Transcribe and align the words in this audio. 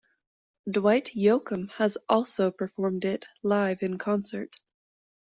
Dwight 0.67 1.11
Yoakam 1.15 1.69
has 1.73 1.95
also 2.09 2.49
performed 2.49 3.05
it 3.05 3.27
live 3.43 3.83
in 3.83 3.99
concert. 3.99 4.59